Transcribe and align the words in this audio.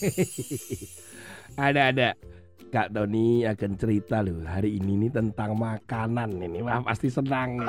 ada 1.68 1.92
ada. 1.92 2.08
Kak 2.70 2.94
Tony 2.94 3.42
akan 3.42 3.74
cerita 3.74 4.22
loh 4.22 4.46
hari 4.46 4.78
ini 4.78 4.94
nih 5.06 5.10
tentang 5.10 5.58
makanan 5.58 6.38
ini. 6.38 6.62
Wah 6.62 6.78
pasti 6.86 7.10
senang. 7.10 7.58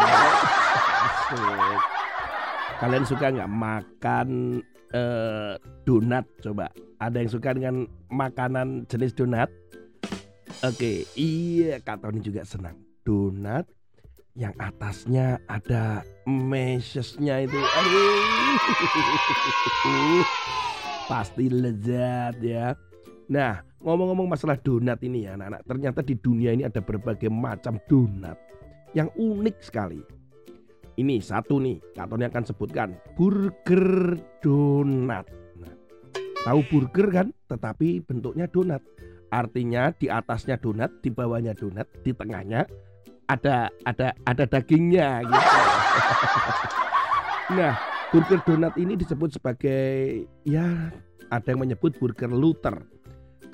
Kalian 2.81 3.05
suka 3.09 3.34
nggak 3.34 3.49
makan 3.49 4.62
eh, 4.94 5.57
donat? 5.89 6.25
Coba. 6.45 6.70
Ada 7.02 7.25
yang 7.25 7.31
suka 7.34 7.57
dengan 7.57 7.89
makanan 8.13 8.86
jenis 8.86 9.18
donat? 9.18 9.50
Oke, 10.61 11.09
iya 11.18 11.82
Kak 11.82 12.05
Tony 12.05 12.21
juga 12.21 12.45
senang. 12.45 12.77
Donat 13.02 13.66
yang 14.38 14.54
atasnya 14.62 15.41
ada 15.49 16.05
meshesnya 16.29 17.41
itu. 17.41 17.57
Aduh. 17.57 18.21
Pasti 21.11 21.51
lezat 21.51 22.39
ya. 22.39 22.71
Nah, 23.27 23.59
ngomong-ngomong 23.83 24.31
masalah 24.31 24.55
donat 24.55 25.03
ini 25.03 25.27
ya 25.27 25.35
anak-anak, 25.35 25.61
ternyata 25.67 25.99
di 25.99 26.15
dunia 26.15 26.55
ini 26.55 26.63
ada 26.63 26.79
berbagai 26.79 27.27
macam 27.27 27.75
donat 27.91 28.39
yang 28.95 29.11
unik 29.20 29.59
sekali. 29.59 29.99
Ini 30.95 31.20
satu 31.20 31.59
nih, 31.59 31.84
Katoni 31.91 32.31
akan 32.31 32.43
sebutkan 32.47 32.95
burger 33.20 34.15
donat. 34.39 35.27
Nah, 35.59 35.75
tahu 36.47 36.63
burger 36.71 37.07
kan? 37.12 37.27
Tetapi 37.51 38.07
bentuknya 38.07 38.48
donat. 38.48 38.79
Artinya 39.31 39.91
di 39.91 40.07
atasnya 40.07 40.59
donat, 40.59 40.95
di 41.03 41.12
bawahnya 41.12 41.51
donat, 41.59 41.91
di 42.07 42.15
tengahnya 42.15 42.63
ada 43.27 43.67
ada 43.84 44.15
ada 44.27 44.43
dagingnya 44.48 45.27
gitu. 45.27 45.48
nah, 47.59 47.90
burger 48.12 48.43
donat 48.43 48.76
ini 48.76 48.99
disebut 48.99 49.40
sebagai 49.40 50.27
ya 50.43 50.91
ada 51.31 51.48
yang 51.48 51.63
menyebut 51.63 51.95
burger 51.95 52.27
Luther 52.27 52.84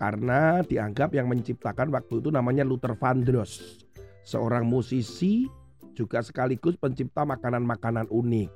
karena 0.02 0.66
dianggap 0.66 1.14
yang 1.14 1.30
menciptakan 1.30 1.94
waktu 1.94 2.22
itu 2.22 2.33
namanya 2.33 2.66
Luther 2.66 2.97
Vandross, 2.97 3.86
seorang 4.25 4.66
musisi 4.66 5.45
juga 5.94 6.25
sekaligus 6.25 6.73
pencipta 6.73 7.22
makanan-makanan 7.22 8.09
unik. 8.09 8.49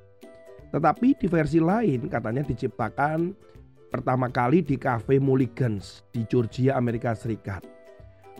Tetapi 0.73 1.07
di 1.21 1.27
versi 1.29 1.61
lain 1.61 2.09
katanya 2.09 2.45
diciptakan 2.45 3.37
pertama 3.93 4.29
kali 4.33 4.65
di 4.65 4.81
Cafe 4.81 5.21
Mulligans 5.21 6.01
di 6.09 6.25
Georgia, 6.25 6.77
Amerika 6.81 7.13
Serikat. 7.13 7.61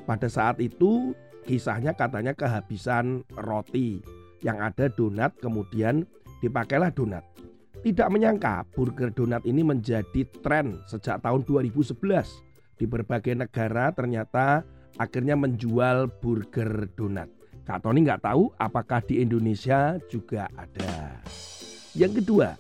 Pada 0.10 0.26
saat 0.26 0.58
itu 0.58 1.14
kisahnya 1.46 1.94
katanya 1.94 2.34
kehabisan 2.34 3.22
roti 3.38 4.02
yang 4.42 4.58
ada 4.62 4.90
donat 4.90 5.38
kemudian 5.38 6.10
dipakailah 6.42 6.90
donat. 6.94 7.22
Tidak 7.82 8.14
menyangka 8.14 8.62
burger 8.78 9.10
donat 9.10 9.42
ini 9.42 9.66
menjadi 9.66 10.22
tren 10.46 10.78
sejak 10.86 11.18
tahun 11.26 11.42
2011 11.50 11.98
di 12.78 12.86
berbagai 12.86 13.34
negara 13.34 13.90
ternyata 13.90 14.62
akhirnya 15.02 15.34
menjual 15.34 16.06
burger 16.22 16.86
donat. 16.94 17.26
Kak 17.66 17.82
Tony 17.82 18.06
nggak 18.06 18.22
tahu 18.22 18.54
apakah 18.62 19.02
di 19.02 19.26
Indonesia 19.26 19.98
juga 20.14 20.46
ada. 20.54 21.26
Yang 21.98 22.22
kedua, 22.22 22.54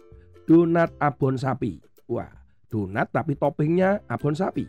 donat 0.49 0.89
abon 0.97 1.37
sapi. 1.37 1.77
Wah, 2.09 2.33
donat 2.73 3.13
tapi 3.13 3.37
toppingnya 3.37 4.01
abon 4.09 4.33
sapi. 4.33 4.65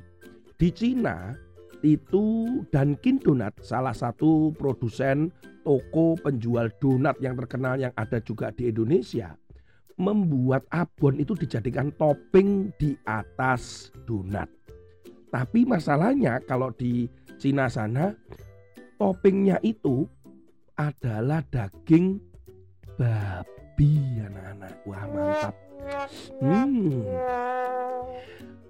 Di 0.60 0.68
Cina 0.68 1.32
itu 1.80 2.60
Dunkin 2.68 3.18
Donat 3.18 3.56
salah 3.64 3.96
satu 3.96 4.52
produsen 4.54 5.32
toko 5.64 6.14
penjual 6.20 6.70
donat 6.78 7.18
yang 7.18 7.34
terkenal 7.40 7.74
yang 7.78 7.90
ada 7.98 8.22
juga 8.22 8.54
di 8.54 8.70
Indonesia 8.70 9.34
membuat 10.02 10.66
abon 10.74 11.22
itu 11.22 11.38
dijadikan 11.38 11.94
topping 11.94 12.74
di 12.74 12.98
atas 13.06 13.94
donat. 14.02 14.50
Tapi 15.30 15.62
masalahnya 15.62 16.42
kalau 16.42 16.74
di 16.74 17.06
Cina 17.38 17.70
sana 17.70 18.12
toppingnya 18.98 19.62
itu 19.62 20.04
adalah 20.74 21.40
daging 21.48 22.18
babi 22.98 24.20
anak-anak. 24.20 24.74
Wah 24.84 25.04
mantap. 25.08 25.54
Hmm. 26.42 27.06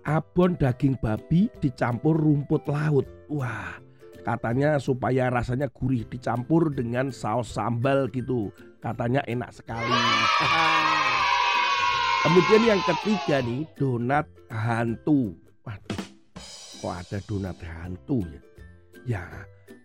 Abon 0.02 0.54
daging 0.60 1.00
babi 1.00 1.48
dicampur 1.58 2.14
rumput 2.14 2.62
laut. 2.70 3.06
Wah, 3.26 3.78
katanya 4.22 4.78
supaya 4.78 5.30
rasanya 5.30 5.70
gurih 5.70 6.06
dicampur 6.06 6.70
dengan 6.70 7.10
saus 7.10 7.54
sambal 7.54 8.06
gitu. 8.10 8.50
Katanya 8.82 9.22
enak 9.26 9.50
sekali. 9.54 9.94
Kemudian 12.22 12.62
yang 12.70 12.82
ketiga 12.86 13.42
nih 13.42 13.66
donat 13.74 14.30
hantu. 14.46 15.34
Waduh, 15.66 16.02
kok 16.78 16.94
ada 16.94 17.18
donat 17.26 17.58
hantu 17.58 18.22
ya? 18.22 18.40
Ya, 19.02 19.24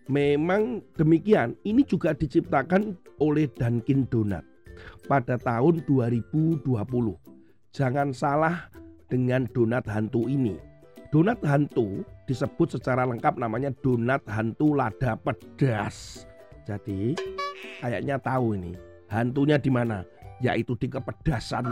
memang 0.06 0.78
demikian. 0.94 1.58
Ini 1.66 1.82
juga 1.82 2.14
diciptakan 2.14 2.94
oleh 3.18 3.50
Dunkin 3.50 4.06
Donat 4.06 4.46
pada 5.10 5.34
tahun 5.34 5.82
2020. 5.82 6.62
Jangan 7.74 8.14
salah 8.14 8.70
dengan 9.10 9.50
donat 9.50 9.82
hantu 9.90 10.30
ini. 10.30 10.54
Donat 11.10 11.42
hantu 11.42 12.06
disebut 12.30 12.78
secara 12.78 13.02
lengkap 13.02 13.34
namanya 13.34 13.74
donat 13.82 14.22
hantu 14.30 14.78
lada 14.78 15.18
pedas. 15.18 16.22
Jadi 16.70 17.18
kayaknya 17.82 18.14
tahu 18.22 18.54
ini 18.54 18.78
hantunya 19.10 19.58
di 19.58 19.74
mana? 19.74 20.06
Yaitu 20.38 20.78
di 20.78 20.86
kepedasan. 20.86 21.70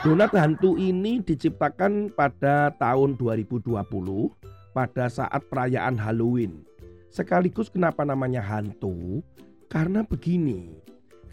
Donat 0.00 0.32
hantu 0.32 0.80
ini 0.80 1.20
diciptakan 1.20 2.08
pada 2.16 2.72
tahun 2.80 3.20
2020 3.20 3.76
pada 4.72 5.12
saat 5.12 5.44
perayaan 5.50 6.00
Halloween. 6.00 6.64
Sekaligus 7.10 7.68
kenapa 7.68 8.06
namanya 8.06 8.40
hantu? 8.40 9.20
Karena 9.68 10.00
begini, 10.00 10.72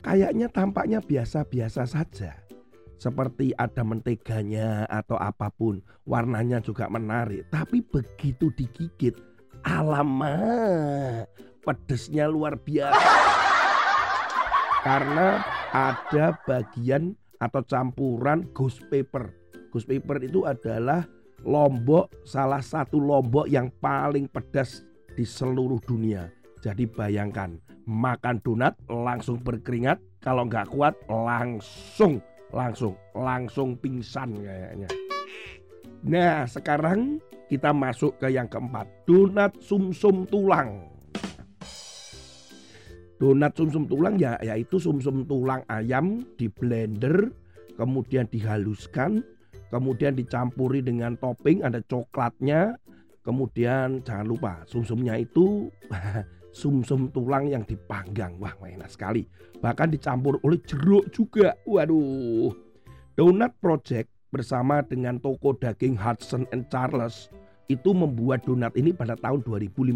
kayaknya 0.03 0.50
tampaknya 0.50 1.00
biasa-biasa 1.00 1.88
saja. 1.88 2.34
Seperti 2.97 3.53
ada 3.56 3.86
menteganya 3.86 4.90
atau 4.90 5.22
apa 5.22 5.53
pun, 5.53 5.86
warnanya 6.03 6.58
juga 6.59 6.90
menarik. 6.90 7.46
Tapi 7.53 7.86
begitu 7.86 8.50
digigit, 8.58 9.14
alamak, 9.62 11.30
pedesnya 11.62 12.26
luar 12.26 12.58
biasa. 12.58 13.27
Karena 14.88 15.44
ada 15.75 16.40
bagian 16.48 17.12
atau 17.44 17.59
campuran 17.68 18.48
ghost 18.56 18.88
paper. 18.88 19.36
Ghost 19.68 19.84
paper 19.84 20.24
itu 20.24 20.48
adalah 20.48 21.03
lombok 21.44 22.08
salah 22.24 22.64
satu 22.64 22.96
lombok 22.96 23.52
yang 23.52 23.68
paling 23.84 24.31
pedas 24.31 24.88
di 25.12 25.28
seluruh 25.28 25.84
dunia. 25.84 26.31
Jadi 26.64 26.88
bayangkan 26.88 27.59
makan 27.84 28.40
donat 28.40 28.80
langsung 28.88 29.44
berkeringat, 29.44 30.00
kalau 30.24 30.47
nggak 30.47 30.72
kuat 30.72 30.96
langsung 31.12 32.24
langsung 32.56 32.96
langsung 33.12 33.76
pingsan 33.76 34.40
kayaknya. 34.40 34.88
Nah 36.08 36.47
sekarang 36.47 37.20
kita 37.52 37.76
masuk 37.76 38.16
ke 38.24 38.31
yang 38.31 38.47
keempat, 38.47 38.88
donat 39.03 39.52
sumsum 39.59 40.24
-sum 40.24 40.31
tulang. 40.31 40.97
Donat 43.17 43.57
sumsum 43.57 43.89
tulang 43.89 44.22
ya 44.22 44.38
yaitu 44.45 44.78
sumsum 44.78 45.25
tulang 45.25 45.66
ayam 45.73 46.22
di 46.38 46.45
blender 46.53 47.33
kemudian 47.73 48.29
dihaluskan 48.29 49.25
kemudian 49.73 50.13
dicampuri 50.13 50.85
dengan 50.85 51.17
topping 51.17 51.66
ada 51.66 51.81
coklatnya 51.81 52.78
kemudian 53.25 54.05
jangan 54.05 54.25
lupa 54.29 54.53
sumsumnya 54.69 55.17
itu 55.17 55.73
sumsum 56.58 57.14
tulang 57.14 57.53
yang 57.53 57.61
dipanggang. 57.61 58.34
Wah 58.41 58.58
enak 58.58 58.90
sekali. 58.90 59.29
Bahkan 59.61 59.93
dicampur 59.93 60.41
oleh 60.41 60.58
jeruk 60.66 61.05
juga. 61.13 61.53
Waduh. 61.70 62.49
Donut 63.13 63.53
Project 63.61 64.09
bersama 64.34 64.81
dengan 64.81 65.22
toko 65.22 65.53
daging 65.53 65.97
Hudson 65.97 66.49
and 66.53 66.66
Charles 66.70 67.29
itu 67.67 67.91
membuat 67.91 68.43
donat 68.47 68.75
ini 68.79 68.96
pada 68.96 69.16
tahun 69.20 69.43
2015 69.43 69.96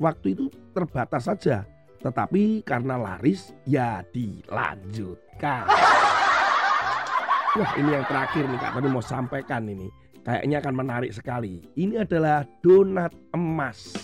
waktu 0.00 0.26
itu 0.32 0.48
terbatas 0.72 1.28
saja 1.28 1.68
tetapi 2.00 2.64
karena 2.64 2.96
laris 2.96 3.52
ya 3.68 4.00
dilanjutkan. 4.08 5.68
Wah 7.60 7.72
ini 7.76 7.90
yang 7.92 8.06
terakhir 8.08 8.44
nih 8.48 8.58
Kak, 8.62 8.72
tapi 8.80 8.88
mau 8.88 9.04
sampaikan 9.04 9.68
ini. 9.68 9.88
Kayaknya 10.24 10.56
akan 10.60 10.74
menarik 10.76 11.12
sekali. 11.12 11.64
Ini 11.76 12.04
adalah 12.04 12.44
donat 12.64 13.12
emas. 13.32 13.96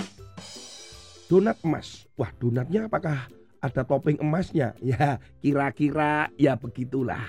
Donat 1.28 1.56
emas. 1.64 2.04
Wah 2.16 2.32
donatnya 2.36 2.88
apakah 2.88 3.28
ada 3.60 3.82
topping 3.84 4.20
emasnya? 4.20 4.76
Ya 4.84 5.20
kira-kira 5.40 6.28
ya 6.36 6.56
begitulah. 6.56 7.22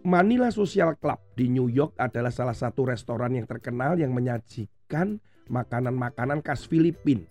Manila 0.00 0.48
Social 0.48 0.96
Club 0.96 1.20
di 1.36 1.52
New 1.52 1.68
York 1.68 2.00
adalah 2.00 2.32
salah 2.32 2.56
satu 2.56 2.88
restoran 2.88 3.36
yang 3.36 3.44
terkenal 3.44 4.00
yang 4.00 4.16
menyajikan 4.16 5.20
makanan-makanan 5.52 6.40
khas 6.40 6.64
Filipina 6.64 7.28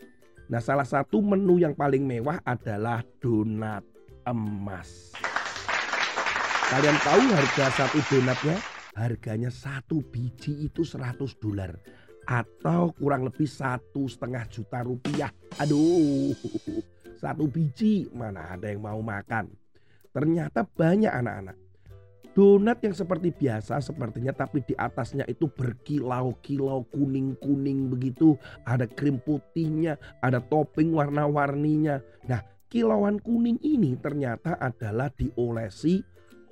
Nah, 0.50 0.58
salah 0.58 0.86
satu 0.86 1.22
menu 1.22 1.62
yang 1.62 1.78
paling 1.78 2.02
mewah 2.04 2.42
adalah 2.42 3.06
donat 3.22 3.86
emas. 4.26 5.14
Kalian 6.70 6.98
tahu 7.02 7.22
harga 7.34 7.66
satu 7.74 7.98
donatnya? 8.10 8.58
harganya 9.00 9.48
satu 9.48 10.04
biji 10.04 10.68
itu 10.68 10.84
100 10.84 11.40
dolar 11.40 11.72
atau 12.28 12.92
kurang 12.94 13.24
lebih 13.24 13.48
satu 13.48 14.06
setengah 14.12 14.44
juta 14.52 14.84
rupiah. 14.84 15.32
Aduh, 15.58 16.36
satu 17.16 17.48
biji 17.48 18.12
mana 18.12 18.54
ada 18.54 18.68
yang 18.70 18.84
mau 18.84 19.00
makan. 19.00 19.50
Ternyata 20.12 20.68
banyak 20.68 21.10
anak-anak. 21.10 21.58
Donat 22.38 22.80
yang 22.86 22.94
seperti 22.94 23.34
biasa 23.34 23.82
sepertinya 23.82 24.32
tapi 24.32 24.62
di 24.62 24.78
atasnya 24.78 25.26
itu 25.26 25.50
berkilau-kilau 25.50 26.86
kuning-kuning 26.94 27.90
begitu. 27.90 28.38
Ada 28.64 28.86
krim 28.86 29.18
putihnya, 29.18 29.98
ada 30.22 30.38
topping 30.38 30.94
warna-warninya. 30.94 32.00
Nah 32.30 32.42
kilauan 32.70 33.18
kuning 33.18 33.58
ini 33.66 33.98
ternyata 33.98 34.56
adalah 34.62 35.10
diolesi 35.10 36.00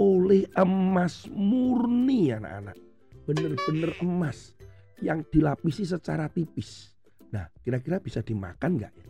oleh 0.01 0.49
emas 0.57 1.29
murni 1.29 2.33
anak-anak. 2.33 2.77
Bener-bener 3.29 3.93
emas 4.01 4.57
yang 4.99 5.21
dilapisi 5.29 5.85
secara 5.85 6.25
tipis. 6.27 6.89
Nah 7.29 7.45
kira-kira 7.61 8.01
bisa 8.01 8.25
dimakan 8.25 8.81
nggak 8.81 8.93
ya? 8.97 9.05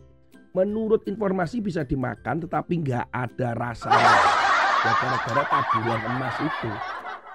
Menurut 0.52 1.08
informasi 1.08 1.64
bisa 1.64 1.84
dimakan 1.88 2.44
tetapi 2.44 2.74
nggak 2.84 3.06
ada 3.08 3.48
rasanya. 3.56 4.47
Ya 4.78 4.92
gara-gara 4.94 5.42
taburan 5.42 6.00
emas 6.06 6.36
itu. 6.38 6.70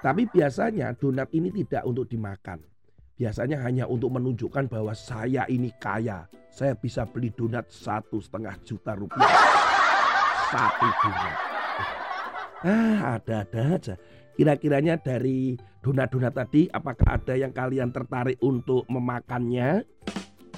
Tapi 0.00 0.22
biasanya 0.32 0.96
donat 0.96 1.28
ini 1.36 1.52
tidak 1.52 1.84
untuk 1.84 2.08
dimakan. 2.08 2.60
Biasanya 3.20 3.60
hanya 3.62 3.84
untuk 3.84 4.16
menunjukkan 4.16 4.64
bahwa 4.66 4.96
saya 4.96 5.44
ini 5.52 5.68
kaya. 5.76 6.24
Saya 6.48 6.72
bisa 6.72 7.04
beli 7.04 7.28
donat 7.30 7.68
satu 7.68 8.16
setengah 8.16 8.56
juta 8.64 8.96
rupiah. 8.96 9.28
Satu 10.48 10.88
donat. 10.88 11.36
Ah 12.64 13.20
ada-ada 13.20 13.62
aja. 13.76 13.94
Kira-kiranya 14.34 14.96
dari 14.98 15.54
donat-donat 15.84 16.32
tadi 16.32 16.66
apakah 16.72 17.20
ada 17.20 17.36
yang 17.36 17.52
kalian 17.52 17.92
tertarik 17.92 18.40
untuk 18.40 18.88
memakannya? 18.88 19.84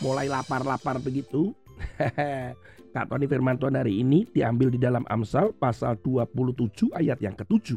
Mulai 0.07 0.31
lapar-lapar 0.31 1.03
begitu? 1.03 1.51
Tony 3.05 3.29
Firman 3.29 3.61
Tuhan 3.61 3.77
hari 3.77 4.01
ini 4.01 4.25
diambil 4.25 4.73
di 4.73 4.81
dalam 4.81 5.05
Amsal 5.13 5.53
pasal 5.53 6.01
27 6.01 6.97
ayat 6.97 7.21
yang 7.21 7.37
ketujuh. 7.37 7.77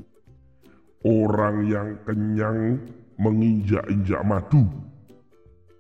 Orang 1.03 1.67
yang 1.67 1.99
kenyang 2.07 2.79
menginjak-injak 3.19 4.23
madu. 4.23 4.63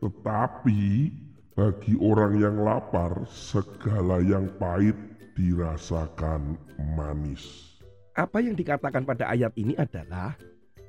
Tetapi 0.03 1.11
bagi 1.55 1.95
orang 1.99 2.39
yang 2.39 2.55
lapar 2.59 3.23
segala 3.31 4.19
yang 4.19 4.51
pahit 4.59 4.95
dirasakan 5.35 6.59
manis. 6.95 7.75
Apa 8.19 8.43
yang 8.43 8.55
dikatakan 8.59 9.07
pada 9.07 9.31
ayat 9.31 9.55
ini 9.55 9.75
adalah 9.79 10.35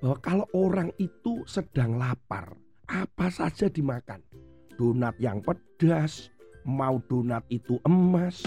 bahwa 0.02 0.18
kalau 0.18 0.46
orang 0.56 0.90
itu 0.98 1.46
sedang 1.46 1.98
lapar, 1.98 2.54
apa 2.90 3.30
saja 3.30 3.70
dimakan. 3.70 4.18
Donat 4.74 5.14
yang 5.22 5.38
pedas, 5.44 6.32
mau 6.66 7.00
donat 7.08 7.44
itu 7.48 7.80
emas, 7.86 8.44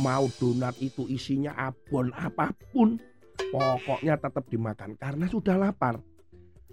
mau 0.00 0.26
donat 0.40 0.76
itu 0.80 1.08
isinya 1.08 1.54
abon 1.56 2.12
apa 2.16 2.52
pun, 2.72 3.00
pokoknya 3.50 4.20
tetap 4.20 4.44
dimakan 4.50 4.98
karena 4.98 5.26
sudah 5.30 5.56
lapar 5.56 6.00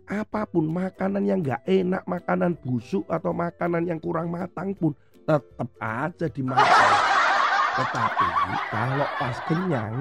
apa 0.06 0.46
pun 0.46 0.70
makanan 0.70 1.26
yang 1.26 1.42
nggak 1.42 1.66
enak, 1.66 2.06
makanan 2.06 2.54
busuk 2.62 3.06
atau 3.10 3.34
makanan 3.34 3.90
yang 3.90 3.98
kurang 3.98 4.30
matang 4.30 4.78
pun 4.78 4.94
tetap 5.26 5.70
aja 5.82 6.30
dimakan. 6.30 6.94
Tetapi 7.76 8.30
kalau 8.70 9.08
pas 9.18 9.38
kenyang, 9.50 9.96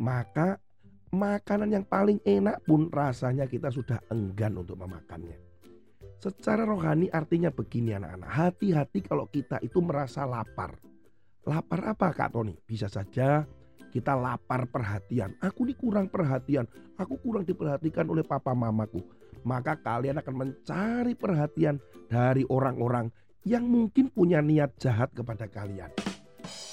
maka 0.00 0.58
makanan 1.12 1.70
yang 1.70 1.84
paling 1.86 2.18
enak 2.24 2.58
pun 2.64 2.88
rasanya 2.90 3.46
kita 3.46 3.68
sudah 3.70 4.00
enggan 4.10 4.58
untuk 4.58 4.80
memakannya. 4.80 5.53
Secara 6.24 6.64
rohani 6.64 7.12
artinya 7.12 7.52
begini 7.52 7.92
anak-anak, 7.92 8.30
hati-hati 8.32 9.04
kalau 9.04 9.28
kita 9.28 9.60
itu 9.60 9.84
merasa 9.84 10.24
lapar. 10.24 10.80
Lapar 11.44 11.92
apa 11.92 12.16
Kak 12.16 12.32
Tony? 12.32 12.56
Bisa 12.64 12.88
saja 12.88 13.44
kita 13.92 14.16
lapar 14.16 14.64
perhatian. 14.72 15.36
Aku 15.44 15.68
ini 15.68 15.76
kurang 15.76 16.08
perhatian, 16.08 16.64
aku 16.96 17.20
kurang 17.20 17.44
diperhatikan 17.44 18.08
oleh 18.08 18.24
papa 18.24 18.56
mamaku 18.56 19.04
maka 19.44 19.76
kalian 19.78 20.18
akan 20.18 20.34
mencari 20.34 21.12
perhatian 21.14 21.76
dari 22.08 22.42
orang-orang 22.48 23.12
yang 23.44 23.68
mungkin 23.68 24.08
punya 24.08 24.40
niat 24.40 24.80
jahat 24.80 25.12
kepada 25.12 25.46
kalian. 25.46 25.92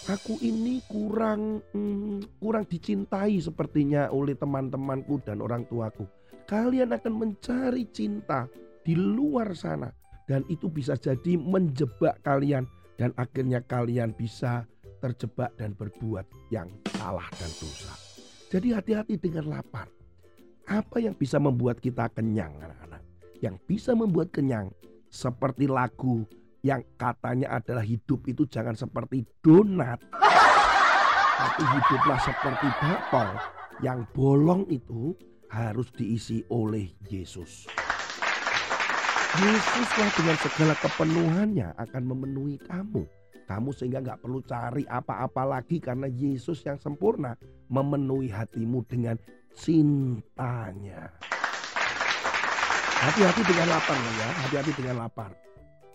Aku 0.09 0.39
ini 0.41 0.81
kurang 0.87 1.61
hmm, 1.71 2.41
kurang 2.41 2.65
dicintai 2.65 3.37
sepertinya 3.37 4.09
oleh 4.09 4.33
teman-temanku 4.33 5.21
dan 5.21 5.43
orang 5.43 5.67
tuaku. 5.67 6.07
Kalian 6.47 6.95
akan 6.95 7.13
mencari 7.13 7.85
cinta 7.93 8.49
di 8.81 8.97
luar 8.97 9.53
sana 9.53 9.89
dan 10.25 10.45
itu 10.49 10.69
bisa 10.69 10.97
jadi 10.97 11.37
menjebak 11.37 12.21
kalian 12.25 12.65
dan 12.97 13.13
akhirnya 13.17 13.61
kalian 13.65 14.13
bisa 14.13 14.65
terjebak 15.01 15.49
dan 15.57 15.73
berbuat 15.73 16.23
yang 16.53 16.69
salah 16.93 17.25
dan 17.35 17.49
dosa. 17.57 17.93
Jadi 18.53 18.75
hati-hati 18.75 19.15
dengan 19.17 19.49
lapar. 19.49 19.89
Apa 20.69 21.01
yang 21.01 21.17
bisa 21.17 21.41
membuat 21.41 21.81
kita 21.81 22.07
kenyang 22.13 22.53
anak-anak? 22.61 23.01
Yang 23.41 23.55
bisa 23.65 23.91
membuat 23.97 24.29
kenyang 24.29 24.69
seperti 25.09 25.65
lagu 25.65 26.23
yang 26.61 26.85
katanya 26.95 27.57
adalah 27.57 27.81
hidup 27.81 28.21
itu 28.29 28.45
jangan 28.45 28.77
seperti 28.77 29.25
donat. 29.41 29.97
Tapi 31.41 31.63
hiduplah 31.65 32.19
seperti 32.21 32.67
bakpao 32.77 33.33
yang 33.81 34.05
bolong 34.13 34.69
itu 34.69 35.17
harus 35.49 35.89
diisi 35.91 36.45
oleh 36.53 36.93
Yesus. 37.09 37.65
Yesuslah 39.31 40.11
dengan 40.11 40.37
segala 40.43 40.73
kepenuhannya 40.75 41.71
akan 41.79 42.03
memenuhi 42.03 42.59
kamu. 42.67 43.07
Kamu 43.47 43.69
sehingga 43.71 44.03
nggak 44.03 44.19
perlu 44.19 44.43
cari 44.43 44.83
apa-apa 44.83 45.47
lagi 45.47 45.79
karena 45.79 46.11
Yesus 46.11 46.59
yang 46.67 46.75
sempurna 46.75 47.39
memenuhi 47.71 48.27
hatimu 48.27 48.83
dengan 48.91 49.15
cintanya. 49.55 51.15
Hati-hati 53.01 53.41
dengan 53.47 53.67
lapar 53.71 53.97
ya, 54.19 54.29
hati-hati 54.45 54.71
dengan 54.75 54.95
lapar. 55.07 55.31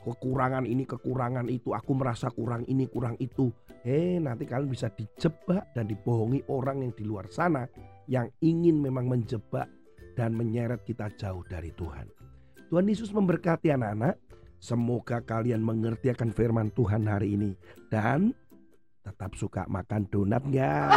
Kekurangan 0.00 0.64
ini, 0.64 0.88
kekurangan 0.88 1.46
itu, 1.52 1.76
aku 1.76 1.92
merasa 1.92 2.32
kurang 2.32 2.64
ini, 2.72 2.88
kurang 2.88 3.20
itu. 3.20 3.52
Eh, 3.84 4.16
nanti 4.16 4.48
kalian 4.48 4.72
bisa 4.72 4.88
dijebak 4.88 5.76
dan 5.76 5.92
dibohongi 5.92 6.48
orang 6.48 6.88
yang 6.88 6.92
di 6.96 7.04
luar 7.04 7.28
sana 7.28 7.68
yang 8.08 8.32
ingin 8.40 8.80
memang 8.80 9.12
menjebak 9.12 9.68
dan 10.16 10.32
menyeret 10.32 10.88
kita 10.88 11.12
jauh 11.20 11.44
dari 11.44 11.68
Tuhan. 11.76 12.15
Tuhan 12.66 12.86
Yesus 12.90 13.14
memberkati 13.14 13.70
anak-anak. 13.70 14.18
Semoga 14.56 15.20
kalian 15.22 15.60
mengerti 15.62 16.10
akan 16.10 16.32
firman 16.32 16.72
Tuhan 16.72 17.06
hari 17.06 17.36
ini 17.36 17.52
dan 17.92 18.32
tetap 19.04 19.36
suka 19.36 19.68
makan 19.68 20.08
donat 20.10 20.42
nggak? 20.42 20.90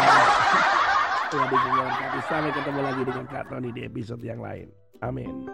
Tuhan 1.29 1.47
diberkati. 1.51 2.19
Sampai 2.25 2.51
ketemu 2.55 2.79
lagi 2.81 3.01
dengan 3.05 3.25
Kak 3.29 3.45
Tony 3.53 3.69
di 3.69 3.81
episode 3.85 4.23
yang 4.25 4.41
lain. 4.41 4.73
Amin. 5.05 5.45